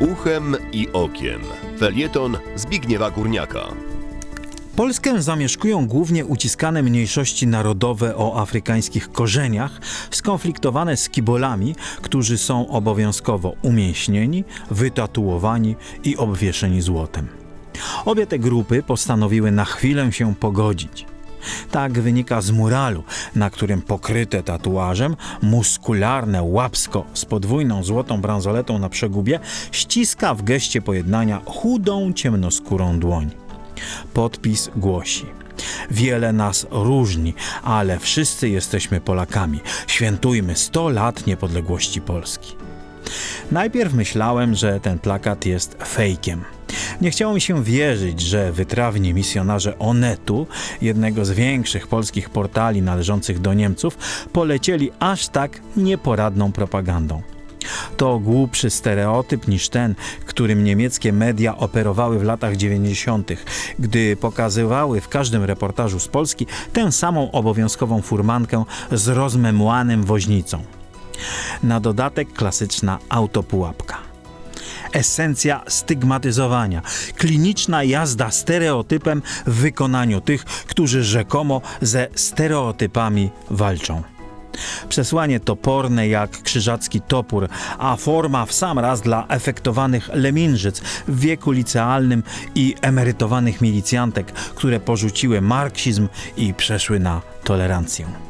Uchem 0.00 0.56
i 0.72 0.88
okiem. 0.92 1.40
Felieton 1.78 2.38
Zbigniewa 2.56 3.10
Górniaka. 3.10 3.68
Polskę 4.76 5.22
zamieszkują 5.22 5.86
głównie 5.86 6.26
uciskane 6.26 6.82
mniejszości 6.82 7.46
narodowe 7.46 8.16
o 8.16 8.40
afrykańskich 8.40 9.12
korzeniach, 9.12 9.80
skonfliktowane 10.10 10.96
z 10.96 11.08
kibolami, 11.08 11.74
którzy 12.02 12.38
są 12.38 12.68
obowiązkowo 12.68 13.54
umięśnieni, 13.62 14.44
wytatuowani 14.70 15.76
i 16.04 16.16
obwieszeni 16.16 16.80
złotem. 16.80 17.28
Obie 18.04 18.26
te 18.26 18.38
grupy 18.38 18.82
postanowiły 18.82 19.50
na 19.50 19.64
chwilę 19.64 20.12
się 20.12 20.34
pogodzić. 20.34 21.06
Tak 21.70 22.00
wynika 22.00 22.40
z 22.40 22.50
muralu, 22.50 23.04
na 23.36 23.50
którym 23.50 23.82
pokryte 23.82 24.42
tatuażem, 24.42 25.16
muskularne 25.42 26.42
łapsko 26.42 27.04
z 27.14 27.24
podwójną 27.24 27.84
złotą 27.84 28.20
bransoletą 28.20 28.78
na 28.78 28.88
przegubie 28.88 29.40
ściska 29.72 30.34
w 30.34 30.42
geście 30.42 30.82
pojednania 30.82 31.40
chudą, 31.46 32.12
ciemnoskórą 32.12 32.98
dłoń. 32.98 33.30
Podpis 34.14 34.70
głosi: 34.76 35.26
Wiele 35.90 36.32
nas 36.32 36.66
różni, 36.70 37.34
ale 37.62 37.98
wszyscy 37.98 38.48
jesteśmy 38.48 39.00
Polakami. 39.00 39.60
Świętujmy 39.86 40.56
100 40.56 40.88
lat 40.88 41.26
niepodległości 41.26 42.00
Polski. 42.00 42.56
Najpierw 43.52 43.94
myślałem, 43.94 44.54
że 44.54 44.80
ten 44.80 44.98
plakat 44.98 45.46
jest 45.46 45.76
fejkiem. 45.84 46.44
Nie 47.00 47.10
chciało 47.10 47.34
mi 47.34 47.40
się 47.40 47.64
wierzyć, 47.64 48.20
że 48.20 48.52
wytrawni 48.52 49.14
misjonarze 49.14 49.78
Onetu, 49.78 50.46
jednego 50.82 51.24
z 51.24 51.30
większych 51.30 51.86
polskich 51.86 52.30
portali 52.30 52.82
należących 52.82 53.38
do 53.40 53.54
Niemców, 53.54 53.98
polecieli 54.32 54.90
aż 55.00 55.28
tak 55.28 55.60
nieporadną 55.76 56.52
propagandą. 56.52 57.22
To 57.96 58.18
głupszy 58.18 58.70
stereotyp 58.70 59.48
niż 59.48 59.68
ten, 59.68 59.94
którym 60.26 60.64
niemieckie 60.64 61.12
media 61.12 61.56
operowały 61.56 62.18
w 62.18 62.24
latach 62.24 62.56
90., 62.56 63.30
gdy 63.78 64.16
pokazywały 64.16 65.00
w 65.00 65.08
każdym 65.08 65.44
reportażu 65.44 66.00
z 66.00 66.08
Polski 66.08 66.46
tę 66.72 66.92
samą 66.92 67.30
obowiązkową 67.30 68.02
furmankę 68.02 68.64
z 68.92 69.08
rozmemłanym 69.08 70.04
woźnicą. 70.04 70.62
Na 71.62 71.80
dodatek 71.80 72.32
klasyczna 72.32 72.98
autopułapka. 73.08 74.07
Esencja 74.92 75.62
stygmatyzowania, 75.68 76.82
kliniczna 77.16 77.84
jazda 77.84 78.30
stereotypem 78.30 79.22
w 79.46 79.54
wykonaniu 79.54 80.20
tych, 80.20 80.44
którzy 80.44 81.04
rzekomo 81.04 81.60
ze 81.82 82.08
stereotypami 82.14 83.30
walczą. 83.50 84.02
Przesłanie 84.88 85.40
toporne 85.40 86.08
jak 86.08 86.42
krzyżacki 86.42 87.00
topór, 87.00 87.48
a 87.78 87.96
forma 87.96 88.46
w 88.46 88.52
sam 88.52 88.78
raz 88.78 89.00
dla 89.00 89.26
efektowanych 89.28 90.10
leminżyc 90.12 90.80
w 91.08 91.20
wieku 91.20 91.50
licealnym 91.50 92.22
i 92.54 92.74
emerytowanych 92.82 93.60
milicjantek, 93.60 94.32
które 94.32 94.80
porzuciły 94.80 95.40
marksizm 95.40 96.08
i 96.36 96.54
przeszły 96.54 97.00
na 97.00 97.22
tolerancję. 97.44 98.27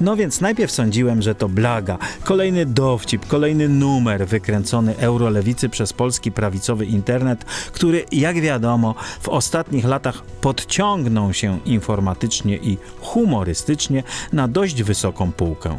No 0.00 0.16
więc 0.16 0.40
najpierw 0.40 0.72
sądziłem, 0.72 1.22
że 1.22 1.34
to 1.34 1.48
blaga, 1.48 1.98
kolejny 2.24 2.66
dowcip, 2.66 3.26
kolejny 3.26 3.68
numer 3.68 4.26
wykręcony 4.26 4.98
eurolewicy 4.98 5.68
przez 5.68 5.92
polski 5.92 6.32
prawicowy 6.32 6.86
internet, 6.86 7.44
który, 7.72 8.04
jak 8.12 8.40
wiadomo, 8.40 8.94
w 9.20 9.28
ostatnich 9.28 9.84
latach 9.84 10.22
podciągnął 10.40 11.32
się 11.32 11.58
informatycznie 11.64 12.56
i 12.56 12.78
humorystycznie 13.00 14.02
na 14.32 14.48
dość 14.48 14.82
wysoką 14.82 15.32
półkę. 15.32 15.78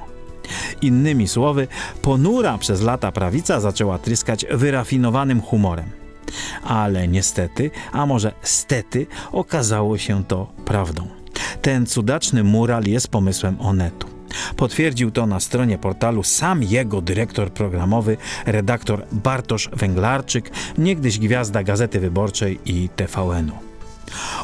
Innymi 0.82 1.28
słowy, 1.28 1.68
ponura 2.02 2.58
przez 2.58 2.82
lata 2.82 3.12
prawica 3.12 3.60
zaczęła 3.60 3.98
tryskać 3.98 4.46
wyrafinowanym 4.52 5.42
humorem. 5.42 5.90
Ale 6.64 7.08
niestety, 7.08 7.72
a 7.92 8.06
może 8.06 8.32
stety, 8.42 9.08
okazało 9.32 9.98
się 9.98 10.24
to 10.24 10.48
prawdą. 10.66 11.08
Ten 11.66 11.86
cudaczny 11.86 12.44
mural 12.44 12.84
jest 12.84 13.08
pomysłem 13.08 13.58
Onetu. 13.60 14.08
Potwierdził 14.56 15.12
to 15.12 15.26
na 15.26 15.40
stronie 15.40 15.78
portalu 15.78 16.24
sam 16.24 16.64
jego 16.64 17.02
dyrektor 17.02 17.52
programowy, 17.52 18.18
redaktor 18.46 19.06
Bartosz 19.12 19.70
Węglarczyk, 19.74 20.52
niegdyś 20.78 21.20
gwiazda 21.20 21.64
Gazety 21.64 22.00
Wyborczej 22.00 22.60
i 22.66 22.90
TVN-u. 22.96 23.54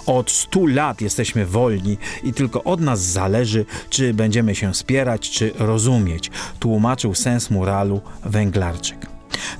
Od 0.05 0.31
stu 0.31 0.67
lat 0.67 1.01
jesteśmy 1.01 1.45
wolni 1.45 1.97
i 2.23 2.33
tylko 2.33 2.63
od 2.63 2.81
nas 2.81 3.01
zależy, 3.01 3.65
czy 3.89 4.13
będziemy 4.13 4.55
się 4.55 4.73
spierać, 4.73 5.29
czy 5.29 5.51
rozumieć, 5.59 6.31
tłumaczył 6.59 7.15
sens 7.15 7.49
muralu 7.49 8.01
Węglarczyk. 8.25 9.10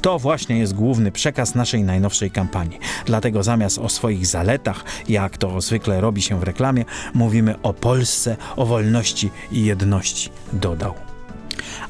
To 0.02 0.20
właśnie 0.20 0.60
jest 0.60 0.74
główny 0.74 1.12
przekaz 1.12 1.56
naszej 1.56 1.84
najnowszej 1.84 2.32
kampanii. 2.32 2.80
Dlatego 3.06 3.44
zamiast 3.44 3.78
o 3.78 3.90
swoich 3.90 4.26
zaletach, 4.26 4.84
jak 5.10 5.38
to 5.38 5.62
zwykle 5.62 6.02
robi 6.02 6.22
się 6.22 6.40
w 6.40 6.44
reklamie, 6.44 6.86
mówimy 7.14 7.62
o 7.64 7.74
Polsce, 7.74 8.38
o 8.56 8.66
wolności 8.66 9.30
i 9.52 9.66
jedności, 9.66 10.30
dodał. 10.54 10.94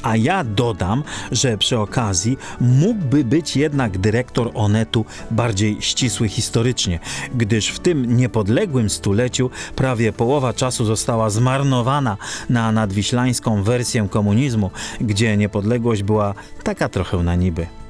A 0.01 0.15
ja 0.15 0.43
dodam, 0.43 1.03
że 1.31 1.57
przy 1.57 1.79
okazji 1.79 2.37
mógłby 2.61 3.23
być 3.23 3.55
jednak 3.55 3.97
dyrektor 3.97 4.51
Onetu 4.53 5.05
bardziej 5.31 5.77
ścisły 5.79 6.29
historycznie, 6.29 6.99
gdyż 7.35 7.67
w 7.67 7.79
tym 7.79 8.17
niepodległym 8.17 8.89
stuleciu 8.89 9.49
prawie 9.75 10.13
połowa 10.13 10.53
czasu 10.53 10.85
została 10.85 11.29
zmarnowana 11.29 12.17
na 12.49 12.71
nadwiślańską 12.71 13.63
wersję 13.63 14.07
komunizmu, 14.09 14.71
gdzie 15.01 15.37
niepodległość 15.37 16.03
była 16.03 16.33
taka 16.63 16.89
trochę 16.89 17.17
na 17.17 17.35
niby. 17.35 17.80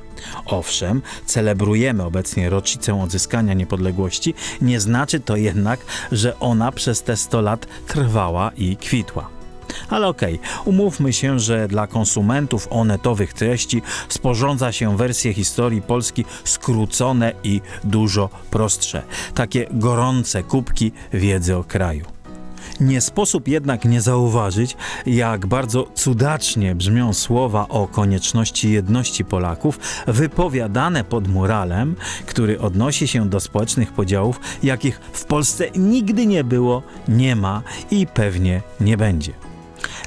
Owszem, 0.45 1.01
celebrujemy 1.25 2.03
obecnie 2.03 2.49
rocznicę 2.49 3.01
odzyskania 3.01 3.53
niepodległości, 3.53 4.33
nie 4.61 4.79
znaczy 4.79 5.19
to 5.19 5.35
jednak, 5.35 5.79
że 6.11 6.39
ona 6.39 6.71
przez 6.71 7.03
te 7.03 7.17
100 7.17 7.41
lat 7.41 7.67
trwała 7.87 8.51
i 8.57 8.77
kwitła. 8.77 9.29
Ale 9.89 10.07
okej, 10.07 10.35
okay, 10.35 10.63
umówmy 10.65 11.13
się, 11.13 11.39
że 11.39 11.67
dla 11.67 11.87
konsumentów 11.87 12.67
onetowych 12.69 13.33
treści 13.33 13.81
sporządza 14.09 14.71
się 14.71 14.97
wersje 14.97 15.33
historii 15.33 15.81
Polski 15.81 16.25
skrócone 16.43 17.33
i 17.43 17.61
dużo 17.83 18.29
prostsze. 18.51 19.01
Takie 19.35 19.67
gorące 19.71 20.43
kubki 20.43 20.91
wiedzy 21.13 21.57
o 21.57 21.63
kraju. 21.63 22.20
Nie 22.81 23.01
sposób 23.01 23.47
jednak 23.47 23.85
nie 23.85 24.01
zauważyć, 24.01 24.77
jak 25.05 25.45
bardzo 25.47 25.83
cudacznie 25.95 26.75
brzmią 26.75 27.13
słowa 27.13 27.67
o 27.69 27.87
konieczności 27.87 28.71
jedności 28.71 29.25
Polaków, 29.25 29.79
wypowiadane 30.07 31.03
pod 31.03 31.27
muralem, 31.27 31.95
który 32.25 32.59
odnosi 32.59 33.07
się 33.07 33.29
do 33.29 33.39
społecznych 33.39 33.93
podziałów, 33.93 34.39
jakich 34.63 34.99
w 35.13 35.25
Polsce 35.25 35.65
nigdy 35.75 36.25
nie 36.25 36.43
było, 36.43 36.83
nie 37.07 37.35
ma 37.35 37.61
i 37.91 38.07
pewnie 38.07 38.61
nie 38.79 38.97
będzie. 38.97 39.50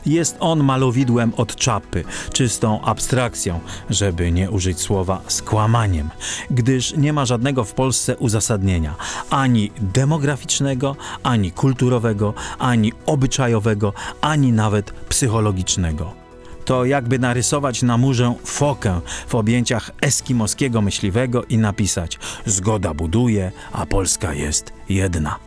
Jest 0.06 0.36
on 0.40 0.64
malowidłem 0.64 1.32
od 1.36 1.56
czapy, 1.56 2.04
czystą 2.32 2.80
abstrakcją, 2.80 3.60
żeby 3.90 4.32
nie 4.32 4.50
użyć 4.50 4.80
słowa 4.80 5.20
skłamaniem, 5.28 6.10
gdyż 6.50 6.96
nie 6.96 7.12
ma 7.12 7.26
żadnego 7.26 7.64
w 7.64 7.74
Polsce 7.74 8.16
uzasadnienia 8.16 8.94
ani 9.30 9.70
demograficznego, 9.78 10.96
ani 11.22 11.52
kulturowego, 11.52 12.34
ani 12.58 12.92
obyczajowego, 13.06 13.92
ani 14.20 14.52
nawet 14.52 14.92
psychologicznego 14.92 16.24
to 16.64 16.84
jakby 16.84 17.18
narysować 17.18 17.82
na 17.82 17.98
murze 17.98 18.34
fokę 18.44 19.00
w 19.28 19.34
objęciach 19.34 19.90
eskimoskiego 20.00 20.82
myśliwego 20.82 21.44
i 21.44 21.58
napisać: 21.58 22.18
Zgoda 22.46 22.94
buduje, 22.94 23.52
a 23.72 23.86
Polska 23.86 24.34
jest 24.34 24.72
jedna. 24.88 25.38